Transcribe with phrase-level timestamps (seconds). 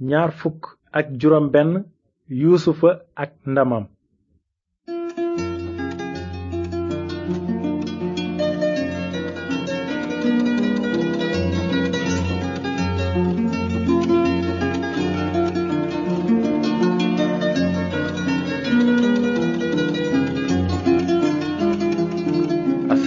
[0.00, 1.72] ñaar fukk ak juróom benn
[2.28, 3.84] yuusufa ak ndamam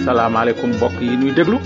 [0.06, 1.58] salaamaaleykum mbokk yi nuy déglu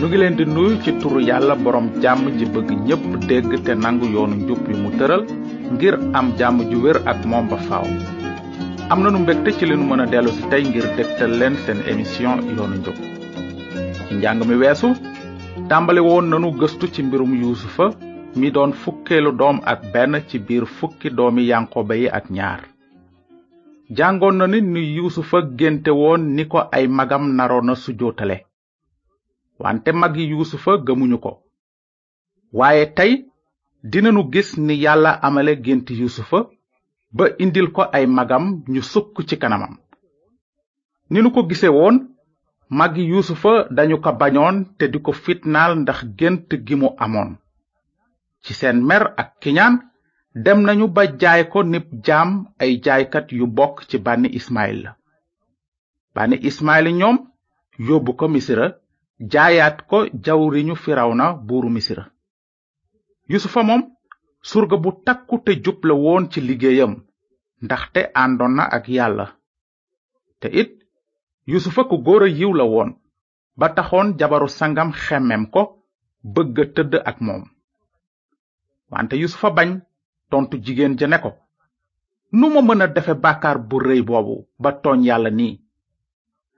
[0.00, 3.72] nu ngi leen di nuyu ci turu yàlla borom jàmm ji bëgg ñépp dégg te
[3.84, 5.22] nangu yoonu njub yu mu tëral
[5.74, 7.84] ngir am jàmm ju wér ak moom ba faaw
[8.92, 12.32] am nanu mbégte ci nu mën a dellu si tey ngir dégtal leen seen émission
[12.56, 12.96] yoonu njub
[14.06, 14.88] ci njàng mi weesu
[15.70, 17.86] tàmbali woon nanu gëstu ci mbirum yuusufa
[18.38, 22.60] mi doon fukkeelu doom ak benn ci biir fukki doomi yànqoba yi ak ñaar
[23.96, 27.76] jàngoon na ni ni yuusufa génte woon ni ko ay magam naroon na
[29.62, 31.30] wante magi yuusufa gëmuñu ko
[32.58, 33.12] waaye tey
[33.90, 36.38] dinanu gis ni yàlla amale gént yuusufa
[37.16, 39.74] ba indil ko ay magam ñu sukk ci kanamam
[41.10, 41.96] ni nu ko gise woon
[42.78, 47.30] magi yuusufa dañu ko bañoon te di ko fitnaal ndax gént gi mu amoon
[48.44, 49.74] ci seen mer ak kiñaan
[50.44, 52.30] dem nañu ba jaay ko nib jaam
[52.62, 54.92] ay jaaykat yu bokk ci bànni ismaayil la
[56.14, 57.16] bànni ismaayil ñoom
[57.86, 58.66] yóbbu ko misira
[59.20, 60.72] jaayaat ko jawriñu
[61.14, 62.08] na buuru misira
[63.28, 63.82] yusufa moom
[64.42, 67.04] surga bu takku te jub woon ci liggéeyam
[67.62, 69.36] ndaxte àndoon na ak yàlla
[70.40, 70.72] te it
[71.46, 72.92] yusufa ku góor a yiw la woon
[73.56, 75.62] ba taxoon jabaru sangam xemmem ko
[76.34, 77.44] bëgga tëdd ak moom
[78.90, 79.70] wante yusufa bañ
[80.30, 81.30] tontu jigéen ja ne ko
[82.32, 85.60] nu ma mën a defe bàkkaar bu rëy boobu ba tooñ yàlla nii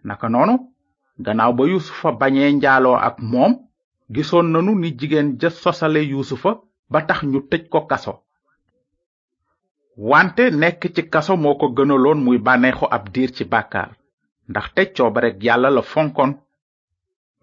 [0.06, 0.71] naka noonu
[1.20, 3.52] gannaaw ba yuusufa bañee njaaloo ak moom
[4.14, 6.50] gisoon nanu ni jigéen ja sosale yuusufa
[6.92, 8.12] ba tax ñu tëj ko kaso
[10.10, 13.90] wante nekk ci kaso moo ko gënaloon muy bànneexu ab diir ci bàkkaar
[14.50, 16.32] ndaxte coobareg yàlla la fonkoon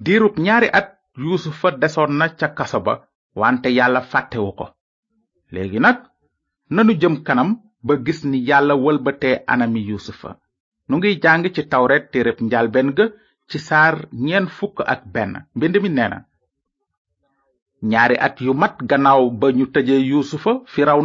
[0.03, 0.87] diirub ñaari at
[1.21, 2.93] yuusufa desoon na ca kaso ba
[3.41, 4.65] wante yàlla fàttewu ko
[5.53, 5.97] léegi nag
[6.75, 7.49] nanu jëm kanam
[7.85, 10.29] ba gis ni yàlla wëlbatee anami yuusufa
[10.87, 13.05] nu ngi jàng ci tawret téereb njalben ga
[13.49, 13.95] ci saar
[14.27, 16.17] ñeen fukk ak benn mbind mi nee na
[17.91, 20.53] ñaari at yu mat gannaaw ba ñu tëjee yuusufa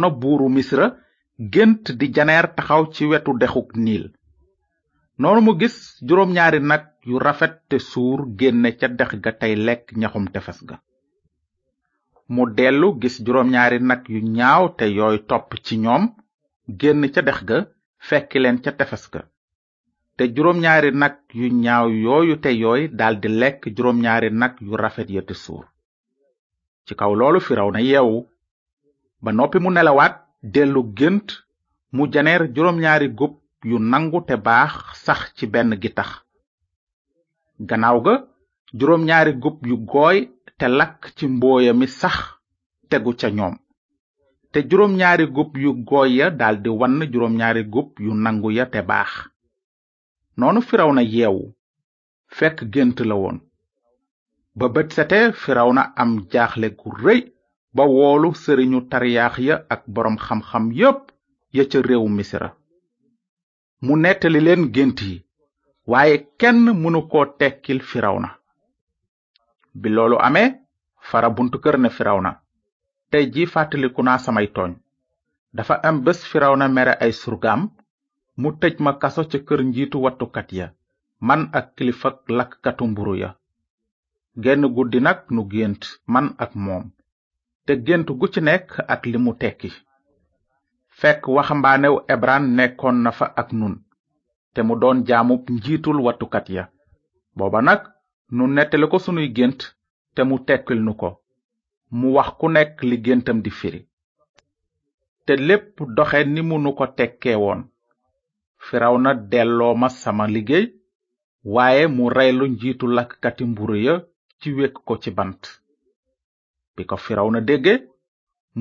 [0.01, 0.85] na buuru misra
[1.53, 4.05] gént di janeer taxaw ci wetu dexuk niil
[5.19, 5.75] noonu mu gis
[6.07, 10.59] juróom ñaari nag yu rafet te suur génne ca dex ga tey lekk ñaxum tefes
[10.69, 10.75] ga
[12.33, 16.03] mu dellu gis juróom ñaari nag yu ñaaw te yooy topp ci ñoom
[16.79, 17.57] génn ca dex ga
[18.07, 19.21] fekki leen ca tefes ga
[20.17, 24.73] te juróom ñaari nag yu ñaaw yooyu te yooy daldi lekk juróom ñaari nag yu
[24.83, 25.65] rafet ya te suur
[26.85, 27.39] ci kaw loolu
[27.73, 28.19] na yeewu
[29.23, 30.15] ba noppi mu nelawaat
[30.53, 31.27] dellu gént
[31.95, 33.33] mu janeer juróom ñaari gub
[33.69, 34.73] yu nangu te baax
[35.05, 35.91] sax ci benn gi
[37.69, 38.13] gannaaw ga
[38.79, 39.03] juróom
[39.43, 40.17] gub yu gooy
[40.59, 42.17] te lakk ci mbooya mi sax
[42.89, 43.55] tegu ca ñoom
[44.51, 48.65] te juróom ñaari gub yu gooy ya daldi wann juróom ñaari gub yu nangu ya
[48.73, 49.11] te baax
[50.41, 51.43] noonu firawna yeewu
[52.37, 53.37] fekk gént la woon
[54.55, 57.21] ba bët sete firawna am jaaxle gu rëy
[57.75, 61.01] ba woolu sëriñu tariyaax ya ak boroom xam-xam yépp
[61.55, 62.49] ya ca réew misira
[63.85, 65.15] mu nettali leen gént yi
[65.87, 68.29] waaye kenn mënu ko tekkil firawna
[69.81, 70.49] bi loolu amee
[71.09, 72.31] fara buntu kër ne firawna
[73.11, 74.71] tey ji fàttaliku naa samay tooñ
[75.55, 77.61] dafa am bés firawna mere ay surgaam
[78.41, 80.67] mu tëj ma kaso ca kër njiitu wattukat ya
[81.27, 83.29] man ak kilifak lakkatu mburu ya
[84.43, 86.85] genn guddi nag nu gént man ak moom
[87.65, 89.69] te gént gu ci nekk ak li mu tekki
[90.99, 93.75] fekk waxambaanew ebran nekkoon na fa ak nun
[94.53, 96.63] te mu doon jaamub njiitul wattukat ya
[97.37, 97.81] booba nag
[98.35, 99.59] nu nettali ko sunuy gént
[100.15, 101.09] te mu tekkil nu ko
[101.97, 103.81] mu wax ku nekk li géntam di firi
[105.25, 107.61] te lépp doxe ni mu nu ko tekkee woon
[108.69, 110.65] firawna delloo ma sama liggéey
[111.53, 113.95] waaye mu reylu njiitu lakkati mburu ya
[114.39, 115.41] ci wekk ko ci bant
[116.75, 117.73] bi ko firawna dégge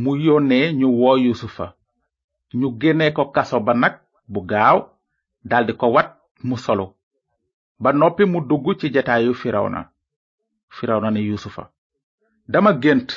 [0.03, 1.67] mu yónnee ñu woo yusufa
[2.59, 3.95] ñu génne ko kaso ba nag
[4.33, 4.79] bu gaaw
[5.51, 6.09] daldi ko wat
[6.49, 6.87] mu solu
[7.83, 9.81] ba noppi mu dugg ci jataayu firawna
[10.77, 11.63] firawna ne yusufa
[12.53, 13.09] dama gént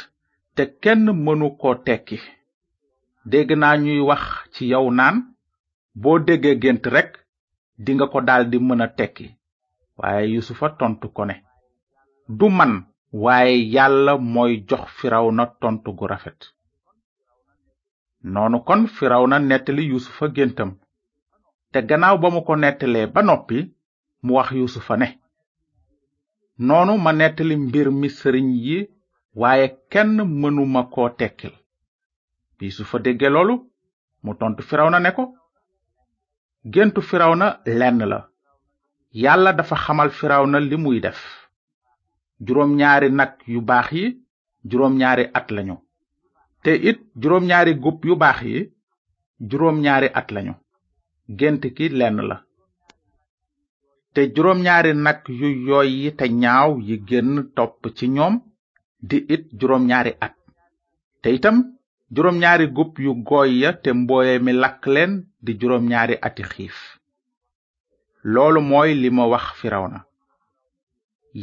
[0.55, 2.17] te kenn mënu ko tekki
[3.31, 4.21] dégg naa ñuy wax
[4.53, 5.17] ci yow naan
[6.01, 7.11] boo déggee gént rekk
[7.85, 9.25] dinga ko daldi mën a tekki
[9.99, 11.35] waaye yusufa tontu ko ne
[12.37, 12.73] du man
[13.23, 16.39] waaye yàlla mooy jox firawna tontu gu rafet
[18.33, 20.71] noonu kon firawna nettali yusufa géntam
[21.71, 23.57] te gannaaw ba mu ko nettalee ba noppi
[24.23, 25.07] mu wax yusufa ne
[26.67, 28.77] noonu ma nettali mbir mi sëriñ yi
[29.41, 31.55] waaye kenn mënuma ko tekkil
[32.57, 33.55] bi yusufa déggee loolu
[34.23, 35.25] mu tontu firawna ne ko
[36.73, 37.01] géntu
[37.35, 38.19] na lenn la
[39.13, 41.19] yàlla dafa xamal firawna na limuy def
[42.47, 44.05] juróom ñaari nag yu baax yi
[44.69, 45.75] juróom ñaari at lañu
[46.63, 48.71] te it juróom ñaari gub yu baax yi
[49.49, 50.53] juróom ñaari at lañu
[51.39, 52.37] gént ki lenn la
[54.13, 58.35] te juróom ñaari nag yu yooy yi te ñaaw yi génn topp ci ñoom
[59.09, 60.33] di it juróom ñaari at
[61.21, 61.76] te itam
[62.11, 65.13] juróom ñaari gub yu gooy ya te mbooye mi lakk leen
[65.43, 66.75] di juróom ñaari ati xiif
[68.33, 69.99] loolu mooy lima ma wax firawna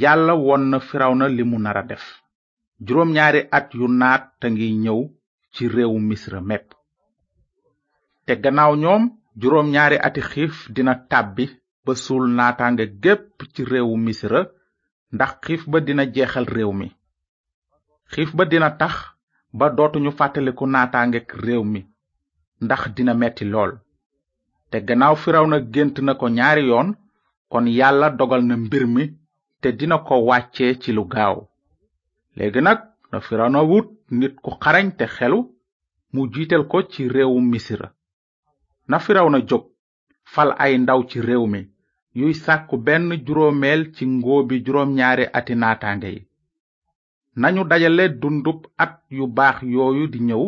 [0.02, 2.04] yàlla won na firawna li mu nar def
[2.86, 5.00] juróom ñaari at yu naat te ngi ñëw
[5.54, 6.66] ci réewu misra mépp
[8.26, 9.02] te gannaaw ñoom
[9.40, 11.44] juróom ñaari ati xiif dina tàbbi
[11.84, 14.40] ba suul naataange gépp ci réewu misra
[15.14, 16.88] ndax xiif ba dina jeexal réew mi
[18.12, 18.94] xiif ba dina tax
[19.58, 21.80] ba dootuñu fàttaliku naataangeek réew mi
[22.64, 23.72] ndax dina metti lool
[24.70, 26.88] te gannaaw firawna gént na ko ñaari yoon
[27.52, 29.04] kon yàlla dogal na mbir mi
[29.60, 31.36] te dina ko wàccee ci lu gaaw
[32.36, 32.80] léegi nag
[33.10, 35.38] na firawna wut nit ku xarañ te xelu
[36.14, 37.88] mu jiital ko ci réewu misira
[38.90, 39.64] na firawna jóg
[40.32, 41.60] fal ay ndaw ci réew mi
[42.18, 46.22] yuy sàkku benn juróomeel ci ngóobi juróom ñaari ati naataange yi
[47.36, 50.44] nañu dajale dundub at yu baax yooyu di ñëw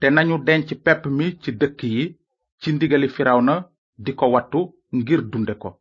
[0.00, 2.16] te nañu denc pepp mi ci dëkk yi
[2.60, 3.08] ci ndigali
[3.44, 3.68] na
[3.98, 5.80] di ko wattu ngir dunde ko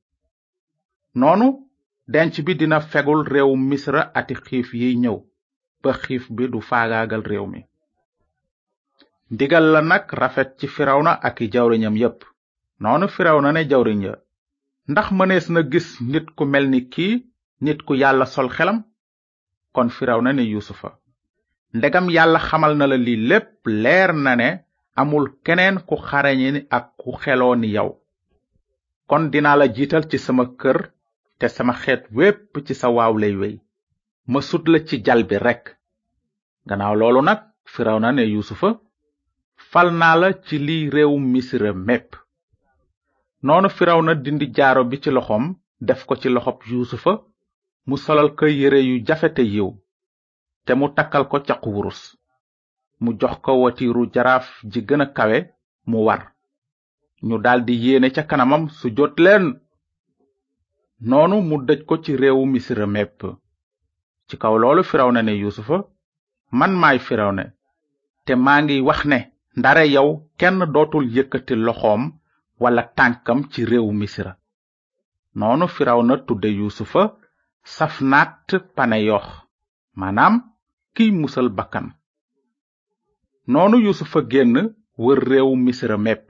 [1.15, 1.59] noonu
[2.07, 5.17] denc bi dina fegul réew misra ati xiif yiy ñëw
[5.81, 7.63] ba xiif bi du faagaagal réew mi
[9.31, 12.23] ndigal la nag rafet ci firawna ak i jawriñam yépp
[12.81, 14.13] noonu firawna ne jawriñ ya
[14.87, 17.25] ndax mënees na gis nit ku mel ni kii
[17.61, 18.83] nit ku yàlla sol xelam
[19.75, 19.89] kon
[20.23, 20.89] na ne yusufa
[21.77, 23.49] ndegam yàlla xamal na la lii lépp
[23.83, 24.49] leer na ne
[25.01, 27.89] amul keneen ku xarañe ni ak ku xeloo ni yow
[29.09, 30.79] kon dinaa la jiital ci sama kër
[31.39, 33.55] te sama xeet wépp ci sa waaw lay wey
[34.31, 35.65] ma sut la ci jal bi rekk
[36.69, 37.39] gannaaw loolu nag
[38.03, 38.69] na ne yusufa
[39.69, 42.11] fal naa la ci li réewum misira mépp
[43.45, 43.69] noonu
[44.05, 45.45] na dindi jaaro bi ci loxoom
[45.87, 47.13] def ko ci loxob yusufa
[47.87, 49.69] mu solal ko yére yu jafete yiw
[50.65, 52.01] te mu takkal ko caqu wurus
[53.03, 55.37] mu jox ko watiiru jaraaf ji gëna kawe
[55.89, 56.21] mu war
[57.27, 59.45] ñu daldi yéene ca kanamam su jot leen
[61.09, 63.19] noonu mu dëj ko ci réewu misira mépp
[64.27, 65.77] ci kaw loolu firawna ne yuusufa
[66.59, 67.43] man maay firawna
[68.25, 69.19] te maa ngi wax ne
[69.59, 72.03] ndare yow kenn dootul yëkkati loxoom
[72.61, 74.33] wala tànkam ci réewu misira
[75.39, 77.03] noonu firawna tudde yuusufa
[77.73, 79.25] safnaat paneyox
[79.99, 80.35] maanaam
[80.95, 81.85] kiy musal bakkan
[83.51, 84.55] noonu yusufa génn
[85.03, 86.27] wër réewu misra mépp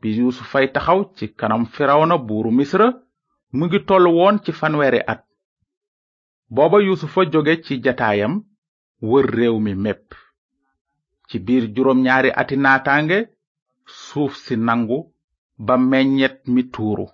[0.00, 2.86] bi yuusufay taxaw ci kanam firawna buuru misra
[3.56, 5.22] mu ngi toll woon ci fanweeri at
[6.54, 8.32] booba yusufa jóge ci jataayam
[9.10, 10.06] wër réew mi mépp
[11.28, 13.18] ci biir juróom ñaari ati naataange
[14.02, 14.98] suuf si nangu
[15.66, 17.06] ba meññet mi tuuru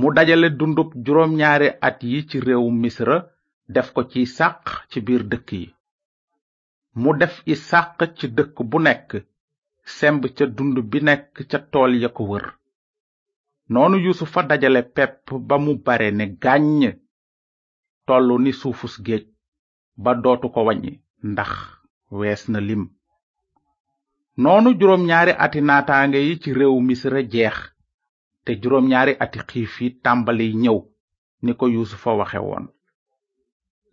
[0.00, 3.16] mu dajale dundub juróom ñaari at yi ci réew misra
[3.74, 5.66] def ko ci sàq ci biir dëkk yi
[7.00, 9.10] mu def isàq ci dëkk bu nekk
[9.96, 12.44] semb ca dund bi nekk ca tool ya ko wër
[13.72, 16.84] noonu yusufa dajale pepp ba mu bare ne gàññ
[18.06, 19.24] tollu ni suufu géej
[20.02, 20.92] ba dootu ko waññi
[21.32, 21.52] ndax
[22.18, 22.82] wees na lim
[24.42, 27.56] noonu juróom ñaari ati naataange yi ci réew misra jeex
[28.44, 30.78] te juróom ñaari ati xiif yi tàmbali ñëw
[31.44, 32.64] ni ko yuusufa waxe woon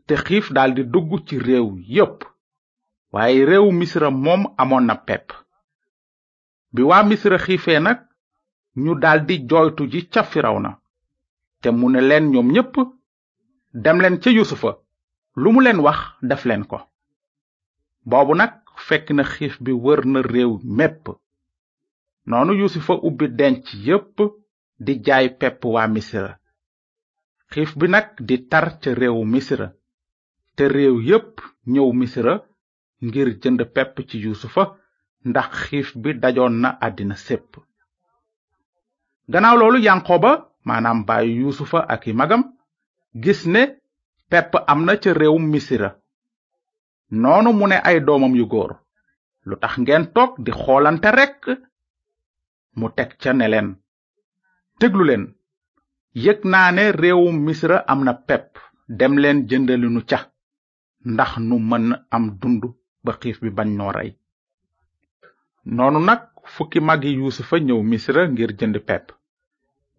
[0.05, 2.17] te xiif daldi dugg ci réew yépp
[3.13, 5.27] waaye réew misra moom amoon na pepp
[6.73, 7.99] bi waa misra xiifee nag
[8.83, 10.21] ñu daldi jooytu ji ca
[10.63, 10.71] na
[11.61, 12.75] te mu ne leen ñoom ñépp
[13.83, 14.71] dem leen ca yuusufa
[15.41, 16.77] lu mu leen wax def leen ko
[18.09, 18.53] boobu nag
[18.87, 21.03] fekk na xiif bi wër na réew mépp
[22.29, 24.17] noonu yuusufa ubbi denc yépp
[24.79, 26.39] di jaay pepp waa misira
[27.53, 29.67] xiif bi nag di tar ca réewu misira
[30.55, 31.35] te réew yépp
[31.71, 32.33] ñëw misira
[33.05, 34.63] ngir jënd pepp ci yusufa
[35.29, 37.49] ndax xiif bi dajoon na àddina sépp
[39.31, 40.31] gannaaw loolu yanqooba
[40.67, 42.43] maanaam baayu yuusufa ak i magam
[43.23, 43.61] gis ne
[44.31, 45.89] pepp am na ca réewum misira
[47.21, 48.71] noonu mu ne ay doomam yu góor
[49.47, 51.43] lu tax ngeen toog di xoolante rekk
[52.77, 53.69] mu teg ca ne leen
[54.81, 55.23] déglu leen
[56.23, 58.49] yëg naa ne réewum misra am na pepp
[58.97, 60.19] dem leen jëndalinu ca
[61.13, 62.61] ndax nu mën am dund
[63.05, 64.11] ba xiif bi bañ noo rey
[65.75, 66.21] noonu nag
[66.53, 67.11] fukki mag yi
[67.67, 69.05] ñëw misra ngir jënd pepp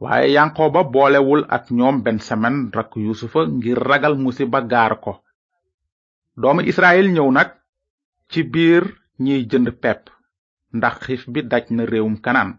[0.03, 5.13] waaye yanqooba boolewul ak ñoom bensamen rakk yuusufa ngir ragal musiba gaar ko
[6.41, 7.51] doomu israel ñëw nag
[8.31, 8.85] ci biir
[9.25, 10.03] ñiy jënd pepp
[10.77, 12.53] ndax xiif bi daj na réewum kanaan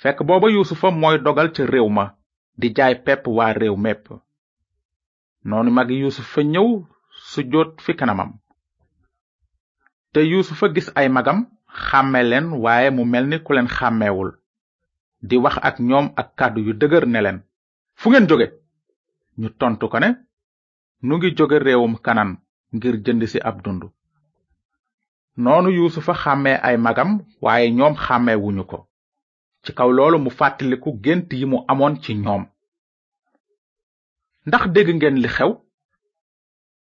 [0.00, 2.04] fekk booba yuusufa mooy dogal ca réew ma
[2.60, 4.04] di jaay pepp waa réew mépp
[5.48, 6.68] noonu mag yuusufa ñëw
[7.30, 8.30] sujjóot fi kanamam
[10.12, 11.38] te yuusufa gis ay magam
[11.86, 14.30] xàmme leen waaye mu mel ni ku leen xàmmewul
[15.28, 17.38] di wax ak ñoom ak kàddu yu dëgër ne leen
[18.00, 18.46] fu ngeen jóge
[19.40, 20.08] ñu tontu ko ne
[21.06, 22.30] nu ngi jóge réewum kanan
[22.74, 23.82] ngir jënd ci ab dund
[25.44, 27.10] noonu yuusufa xàmmee ay magam
[27.44, 28.78] waaye ñoom xàmmewuñu ko
[29.66, 32.42] ci kaw loolu mu fàttaliku gént yi mu amoon ci ñoom
[34.48, 35.52] ndax dégg ngeen li xew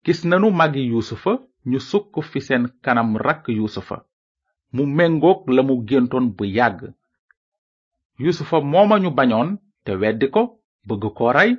[0.04, 1.32] gis nanu mag magi yuusufa
[1.70, 3.98] ñu sukk fi seen kanam rakk yuusufa
[4.76, 6.80] mu méngoog la mu géntoon bu yàgg
[8.22, 9.50] yuusufa mooma ñu bañoon
[9.84, 10.42] te weddi ko
[10.88, 11.52] bëgg ko rey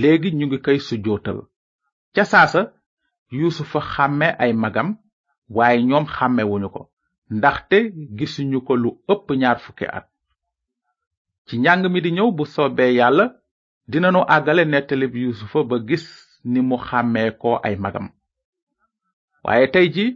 [0.00, 1.38] léegi ñu ngi koy sujootal
[2.14, 2.60] ca saasa
[3.38, 4.88] yuusufa xàmme ay magam
[5.56, 6.82] waaye ñoom xàmmewuñu ko
[7.36, 7.76] ndaxte
[8.16, 10.06] gisuñu ko lu ëpp ñaar fukki at
[11.48, 13.24] ci njàng mi di ñëw bu soobee yàlla
[13.90, 16.04] dinanu àggale nettalib yuusufa ba gis
[16.52, 18.06] ni mu xàmmee ko ay magam
[19.44, 20.06] waaye tey ji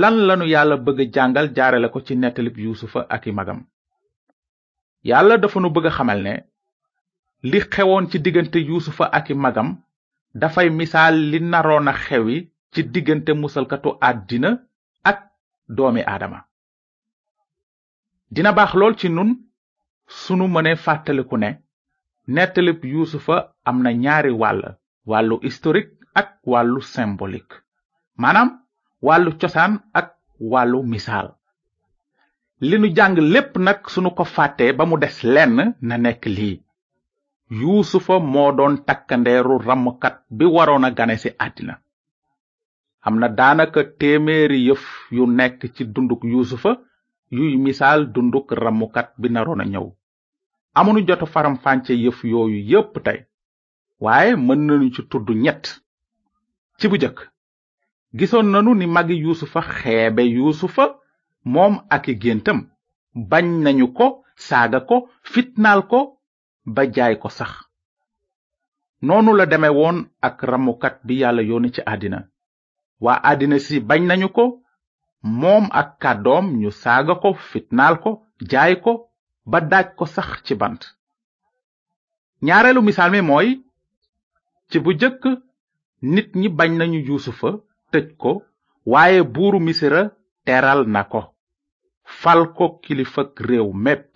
[0.00, 3.60] lan lanu yàlla bëgg jàngal jaarale ko ci nettalib yuusufa ak i magam
[5.10, 6.34] yàlla dafa nu bëgg xamal ne
[7.50, 9.68] li xewoon ci diggante yuusufa ak i magam
[10.40, 12.36] dafay misaal li naroon a xewi
[12.72, 14.50] ci diggante musalkatu àddina
[15.10, 15.18] ak
[15.76, 16.38] doomi aadama
[18.34, 19.30] dina baax lool ci nun
[20.10, 21.48] sunu mënee fàttaliku ne
[22.34, 23.36] nettalib yuusufa
[23.68, 24.62] am na ñaari wàll
[25.10, 27.56] wàllu historique ak wàllu symbolique
[28.22, 28.48] maanaam
[29.06, 30.08] wàllu cosaan ak
[30.52, 31.26] wàllu misaal
[32.68, 35.54] li nu jàng lépp nag sunu ko fàttee ba mu des lenn
[35.88, 36.56] na nekk lii
[37.60, 41.74] yuusufa moo doon takkandeeru ramkat bi waroon a gane ci àddina
[43.06, 44.82] am na daanaka téeméeri yëf
[45.16, 46.70] yu nekk ci dunduk yuusufa
[47.32, 49.86] yuy misaal dunduk ramukat bi naroon a ñëw
[50.76, 53.18] amunu jotu faram-fànce yëf yooyu yépp tey
[54.04, 55.80] waaye mën nañu ci tudd ñett
[56.78, 57.18] ci bu jëkk
[58.18, 60.84] gisoon nanu ni magi yuusufa xeebe yuusufa
[61.52, 62.58] moom ak i géntam
[63.30, 66.20] bañ nañu ko saaga ko fitnaal ko
[66.74, 67.52] ba jaay ko sax
[69.00, 72.28] noonu la deme woon ak ramukat bi yàlla yónni ci àddina
[73.00, 74.61] waa àddina si bañ nañu ko
[75.22, 78.10] moom ak kàddoom ñu saaga ko fitnaal ko
[78.50, 78.92] jaay ko
[79.50, 80.80] ba daaj ko sax ci bant
[82.46, 83.48] ñaareelu misaal mi mooy
[84.70, 85.22] ci bu jëkk
[86.14, 87.50] nit ñi bañ nañu yuusufa
[87.92, 88.32] tëj ko
[88.92, 90.02] waaye buuru misira
[90.46, 91.20] teral na ko
[92.20, 94.14] fal ko kilifak réew mépp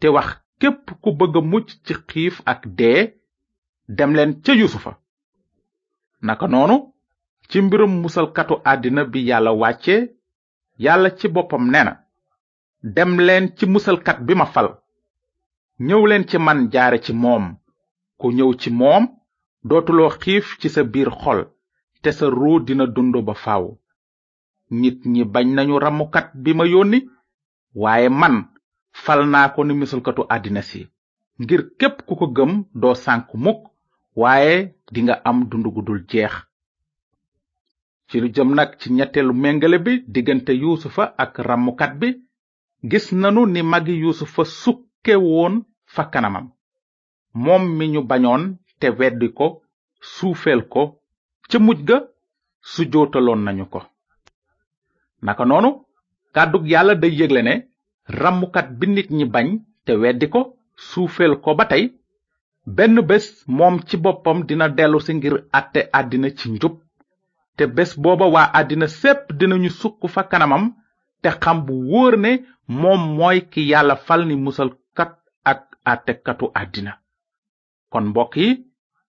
[0.00, 3.02] te wax képp ku bëgg mucc ci xiif ak dee
[3.98, 4.92] demleen ca yusufa
[6.26, 6.76] naka noonu
[7.50, 9.94] ci mbirum musalkatu àddina bi yàlla wàcce
[10.84, 11.92] yàlla ci boppam nee na
[12.94, 14.68] dem leen ci musalkat bi ma fal
[15.86, 17.44] ñëw leen ci man jaare ci moom
[18.20, 19.04] ku ñëw ci moom
[19.68, 21.40] dootuloo xiif ci sa biir xol
[22.02, 23.64] te sa ruu dina dund ba faw
[24.80, 26.98] nit ñi bañ nañu ramukat bi ma yónni
[27.82, 28.36] waaye man
[29.02, 30.80] fal naa ko ni musalkatu àddina si
[31.42, 33.60] ngir képp ku ko gëm doo sànk mukk
[34.20, 34.54] waaye
[34.92, 36.32] dinga am dund gudul jeex
[38.10, 42.08] ci lu jëm nag ci ñetteelu méngale bi diggante yuusufa ak ràmmkat bi
[42.90, 45.14] gis nanu ni magi yuusufa sukke
[45.94, 46.46] fa kanamam
[47.44, 48.42] moom mi ñu bañoon
[48.80, 49.46] te weddi ko
[50.12, 50.82] suufeel ko
[51.50, 51.96] ca mujj ga
[52.72, 52.82] su
[53.46, 53.80] nañu ko
[55.26, 55.70] naka noonu
[56.34, 57.54] kàddug yàlla day yégle ne
[58.20, 59.46] ràmmukat bi nit ñi bañ
[59.84, 60.40] te weddi ko
[60.88, 61.84] suufeel ko ba tey
[62.76, 63.24] benn bés
[63.56, 66.74] moom ci boppam dina dellusi ngir àtte àddina ci njub
[67.56, 70.64] te bés booba waa àddina sépp dinañu sukk fa kanamam
[71.22, 72.32] te xam bu wóor ne
[72.80, 75.10] moom mooy ki yàlla fal ni musalkat
[75.50, 75.60] ak
[75.92, 76.92] àttekatu àddina
[77.92, 78.48] kon mbokk yi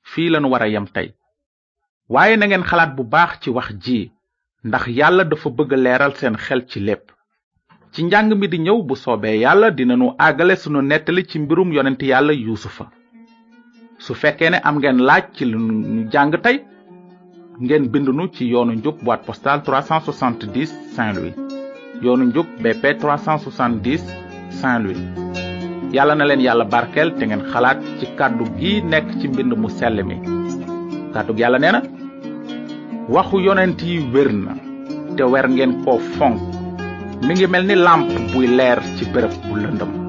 [0.09, 1.07] fii lañu war a yem tey
[2.13, 3.99] waaye na ngeen xalaat bu baax ci wax ji
[4.67, 7.05] ndax yàlla dafa bëgg leeral seen xel ci lépp
[7.93, 12.01] ci njàng mi di ñëw bu soobee yàlla dinañu àggale sunu nettali ci mbirum yonent
[12.09, 12.85] yàlla yuusufa
[14.05, 16.57] su fekkee ne am ngeen laaj ci lu ñu jàng tey
[17.61, 20.65] ngeen nu ci yoonu njub boîte postale 370
[20.95, 21.33] saint louis
[22.01, 23.99] yoonu njub bp 370
[24.61, 24.97] saint louis
[25.93, 29.69] yàlla na leen yàlla barkel te ngeen xalaat ci kàddu gi nekk ci mbind mu
[29.69, 30.15] sell mi
[31.13, 31.81] kàddu yàlla nee na
[33.09, 34.51] waxu yonent yi wér na
[35.15, 36.39] te wer ngeen ko fonk
[37.25, 40.00] mi ngi mel ni lamp buy leer ci béréb bu lëndëm